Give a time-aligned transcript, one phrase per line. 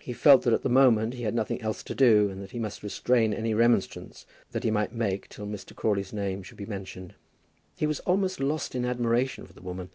[0.00, 2.58] He felt that at the moment he had nothing else to do, and that he
[2.58, 5.76] must restrain any remonstrance that he might make till Mr.
[5.76, 7.14] Crawley's name should be mentioned.
[7.76, 9.90] He was almost lost in admiration of the woman.